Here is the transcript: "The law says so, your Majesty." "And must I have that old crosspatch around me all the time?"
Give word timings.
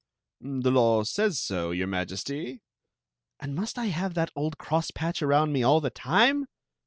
"The 0.39 0.71
law 0.71 1.03
says 1.03 1.39
so, 1.39 1.69
your 1.69 1.85
Majesty." 1.85 2.63
"And 3.39 3.53
must 3.53 3.77
I 3.77 3.85
have 3.93 4.15
that 4.15 4.31
old 4.35 4.57
crosspatch 4.57 5.21
around 5.21 5.53
me 5.53 5.61
all 5.61 5.79
the 5.79 5.91
time?" 5.91 6.47